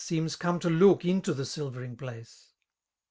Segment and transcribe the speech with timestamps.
[0.03, 2.53] Seems come to look into the silvering place.